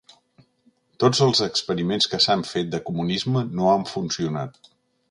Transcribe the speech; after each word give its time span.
Tots 1.03 1.21
els 1.27 1.41
experiments 1.47 2.09
que 2.15 2.21
s’han 2.27 2.47
fet 2.55 2.73
de 2.73 2.83
comunisme 2.89 3.47
no 3.61 3.71
han 3.75 3.89
funcionat. 3.97 4.73